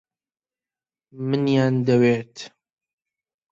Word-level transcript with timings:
منیان 1.27 1.73
دەوێت. 1.87 2.35